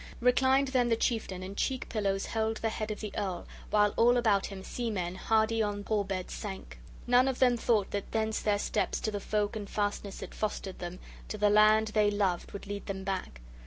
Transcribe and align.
Reclined 0.19 0.69
then 0.69 0.89
the 0.89 0.95
chieftain, 0.95 1.43
and 1.43 1.55
cheek 1.55 1.87
pillows 1.87 2.25
held 2.25 2.57
the 2.57 2.69
head 2.69 2.89
of 2.89 3.01
the 3.01 3.13
earl, 3.15 3.45
while 3.69 3.93
all 3.97 4.17
about 4.17 4.47
him 4.47 4.63
seamen 4.63 5.13
hardy 5.13 5.61
on 5.61 5.83
hall 5.83 6.03
beds 6.03 6.33
sank. 6.33 6.79
None 7.05 7.27
of 7.27 7.37
them 7.37 7.55
thought 7.55 7.91
that 7.91 8.11
thence 8.11 8.39
their 8.39 8.57
steps 8.57 8.99
to 9.01 9.11
the 9.11 9.19
folk 9.19 9.55
and 9.55 9.69
fastness 9.69 10.21
that 10.21 10.33
fostered 10.33 10.79
them, 10.79 10.97
to 11.27 11.37
the 11.37 11.51
land 11.51 11.89
they 11.89 12.09
loved, 12.09 12.51
would 12.51 12.65
lead 12.65 12.87
them 12.87 13.03
back! 13.03 13.41